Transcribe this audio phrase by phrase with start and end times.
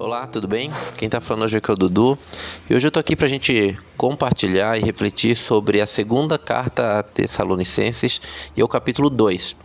[0.00, 0.70] Olá, tudo bem?
[0.96, 2.18] Quem está falando hoje é o Dudu
[2.70, 7.00] e hoje eu estou aqui para a gente compartilhar e refletir sobre a segunda carta
[7.00, 8.18] a Tessalonicenses
[8.56, 9.52] e o capítulo 2.
[9.52, 9.56] Uh,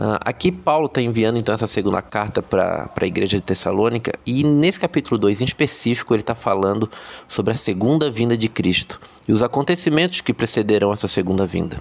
[0.00, 4.42] ah, aqui Paulo está enviando então essa segunda carta para a igreja de Tessalônica e
[4.42, 6.90] nesse capítulo 2 em específico ele está falando
[7.28, 11.80] sobre a segunda vinda de Cristo e os acontecimentos que precederam essa segunda vinda.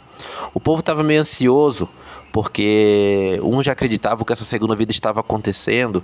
[0.54, 1.90] O povo estava meio ansioso
[2.32, 6.04] porque um já acreditava que essa segunda vida estava acontecendo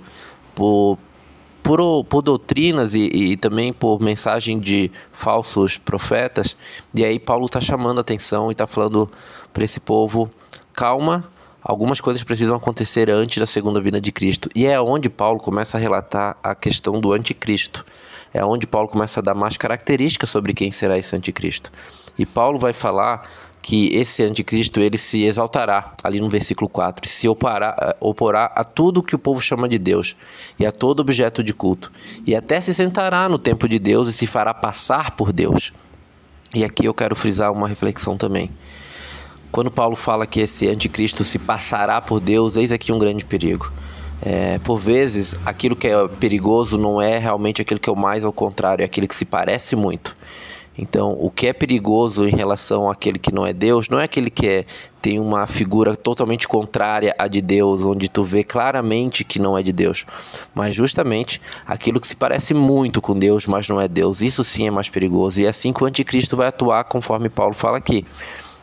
[0.52, 0.98] por,
[1.66, 6.56] por, por doutrinas e, e, também por mensagem de falsos profetas.
[6.94, 9.10] E aí Paulo está chamando a atenção e está falando
[9.52, 10.30] para esse povo:
[10.72, 11.24] calma,
[11.60, 14.48] algumas coisas precisam acontecer antes da segunda vinda de Cristo.
[14.54, 17.84] E é onde Paulo começa a relatar a questão do anticristo.
[18.32, 21.72] É onde Paulo começa a dar mais características sobre quem será esse anticristo.
[22.16, 23.28] E Paulo vai falar
[23.66, 28.44] que esse anticristo ele se exaltará, ali no versículo 4, e se oporá, eh, oporá
[28.54, 30.16] a tudo que o povo chama de Deus
[30.56, 31.90] e a todo objeto de culto,
[32.24, 35.72] e até se sentará no templo de Deus e se fará passar por Deus.
[36.54, 38.52] E aqui eu quero frisar uma reflexão também.
[39.50, 43.72] Quando Paulo fala que esse anticristo se passará por Deus, eis aqui um grande perigo.
[44.22, 48.24] É, por vezes, aquilo que é perigoso não é realmente aquilo que é o mais
[48.24, 50.14] ao contrário, é aquilo que se parece muito.
[50.78, 54.28] Então, o que é perigoso em relação àquele que não é Deus, não é aquele
[54.28, 54.64] que é,
[55.00, 59.62] tem uma figura totalmente contrária à de Deus, onde tu vê claramente que não é
[59.62, 60.04] de Deus,
[60.54, 64.20] mas justamente aquilo que se parece muito com Deus, mas não é Deus.
[64.20, 65.40] Isso sim é mais perigoso.
[65.40, 68.04] E é assim que o anticristo vai atuar, conforme Paulo fala aqui.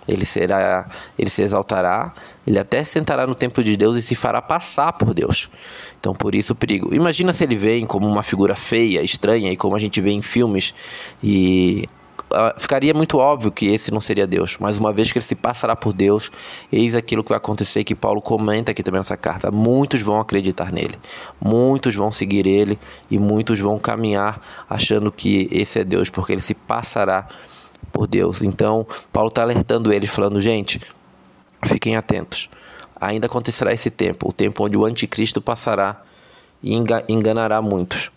[0.07, 0.85] Ele será,
[1.17, 2.13] ele se exaltará,
[2.45, 5.49] ele até sentará no templo de Deus e se fará passar por Deus.
[5.97, 6.93] Então, por isso o perigo.
[6.93, 10.21] Imagina se ele vem como uma figura feia, estranha, e como a gente vê em
[10.21, 10.73] filmes,
[11.23, 11.87] e
[12.57, 15.75] ficaria muito óbvio que esse não seria Deus, mas uma vez que ele se passará
[15.75, 16.31] por Deus,
[16.71, 19.51] eis aquilo que vai acontecer que Paulo comenta aqui também nessa carta.
[19.51, 20.95] Muitos vão acreditar nele,
[21.39, 22.77] muitos vão seguir ele
[23.09, 27.27] e muitos vão caminhar achando que esse é Deus, porque ele se passará
[27.91, 28.41] por Deus.
[28.41, 30.81] Então, Paulo está alertando eles, falando: gente,
[31.65, 32.49] fiquem atentos.
[32.99, 36.01] Ainda acontecerá esse tempo, o tempo onde o anticristo passará
[36.61, 36.73] e
[37.09, 38.12] enganará muitos.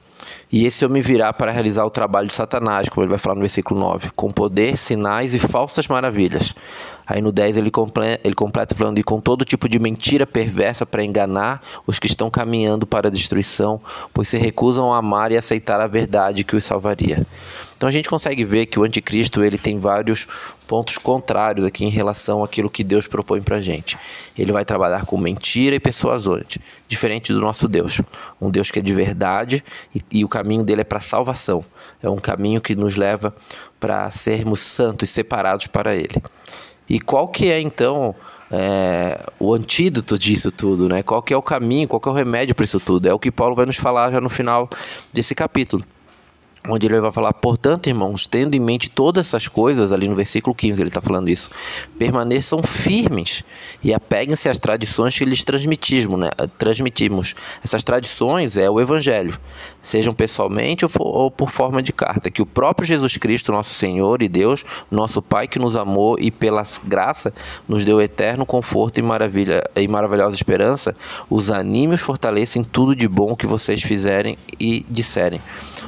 [0.51, 3.41] E esse homem virá para realizar o trabalho de Satanás, como ele vai falar no
[3.41, 6.55] versículo 9, com poder, sinais e falsas maravilhas.
[7.07, 10.85] Aí no 10 ele completa, ele completa falando, e com todo tipo de mentira perversa
[10.85, 13.81] para enganar os que estão caminhando para a destruição,
[14.13, 17.25] pois se recusam a amar e aceitar a verdade que os salvaria.
[17.77, 20.27] Então a gente consegue ver que o anticristo ele tem vários
[20.67, 23.97] pontos contrários aqui em relação àquilo que Deus propõe para gente.
[24.37, 28.01] Ele vai trabalhar com mentira e persuasões, diferente do nosso Deus,
[28.41, 29.63] um Deus que é de verdade
[29.95, 31.65] e, e o caminho dele é para salvação.
[32.03, 33.35] É um caminho que nos leva
[33.79, 36.23] para sermos santos, separados para Ele.
[36.89, 38.15] E qual que é então
[38.51, 41.03] é, o antídoto disso tudo, né?
[41.03, 43.09] Qual que é o caminho, qual que é o remédio para isso tudo?
[43.09, 44.69] É o que Paulo vai nos falar já no final
[45.13, 45.85] desse capítulo
[46.69, 50.55] onde ele vai falar, portanto, irmãos, tendo em mente todas essas coisas, ali no versículo
[50.55, 51.51] 15 ele está falando isso,
[51.99, 53.45] permaneçam firmes
[53.83, 56.31] e apeguem-se às tradições que lhes transmitimos, né?
[56.59, 57.35] transmitimos.
[57.65, 59.39] Essas tradições é o Evangelho,
[59.81, 63.75] sejam pessoalmente ou, for, ou por forma de carta, que o próprio Jesus Cristo, nosso
[63.75, 67.33] Senhor e Deus, nosso Pai que nos amou e pela graça
[67.69, 70.95] nos deu eterno conforto e, maravilha, e maravilhosa esperança,
[71.29, 75.41] os anime os fortaleça em tudo de bom que vocês fizerem e disserem.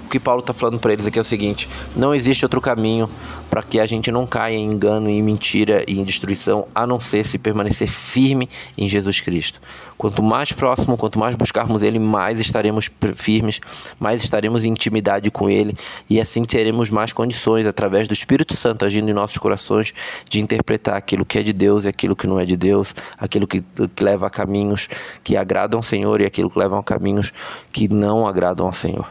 [0.04, 3.08] O que Paulo está falando para eles aqui é o seguinte: não existe outro caminho
[3.48, 6.98] para que a gente não caia em engano, em mentira e em destruição, a não
[6.98, 9.60] ser se permanecer firme em Jesus Cristo.
[9.96, 13.60] Quanto mais próximo, quanto mais buscarmos Ele, mais estaremos firmes,
[13.98, 15.76] mais estaremos em intimidade com Ele
[16.08, 19.92] e assim teremos mais condições, através do Espírito Santo agindo em nossos corações,
[20.28, 23.46] de interpretar aquilo que é de Deus e aquilo que não é de Deus, aquilo
[23.46, 24.88] que, que leva a caminhos
[25.24, 27.32] que agradam ao Senhor e aquilo que leva a caminhos
[27.72, 29.06] que não agradam ao Senhor.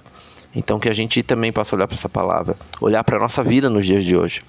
[0.57, 3.69] Então que a gente também possa olhar para essa palavra, olhar para a nossa vida
[3.69, 4.41] nos dias de hoje.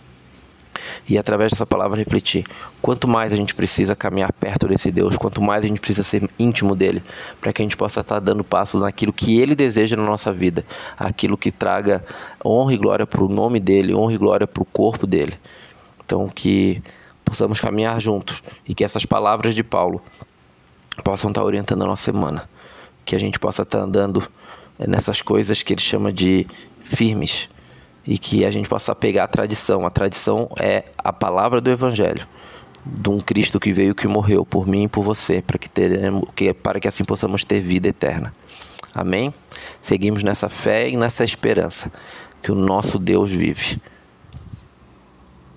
[1.06, 2.46] E através dessa palavra refletir.
[2.80, 6.26] Quanto mais a gente precisa caminhar perto desse Deus, quanto mais a gente precisa ser
[6.38, 7.02] íntimo dele,
[7.38, 10.64] para que a gente possa estar dando passos naquilo que ele deseja na nossa vida,
[10.96, 12.02] aquilo que traga
[12.42, 15.34] honra e glória para o nome dele, honra e glória para o corpo dele.
[16.02, 16.82] Então que
[17.22, 20.00] possamos caminhar juntos e que essas palavras de Paulo
[21.04, 22.48] possam estar orientando a nossa semana,
[23.04, 26.46] que a gente possa estar andando é nessas coisas que ele chama de
[26.80, 27.48] firmes
[28.06, 29.86] e que a gente possa pegar a tradição.
[29.86, 32.26] A tradição é a palavra do Evangelho,
[32.84, 36.24] de um Cristo que veio que morreu por mim e por você, para que, teremos,
[36.34, 38.32] que, para que assim possamos ter vida eterna.
[38.94, 39.32] Amém?
[39.82, 41.92] Seguimos nessa fé e nessa esperança
[42.42, 43.80] que o nosso Deus vive.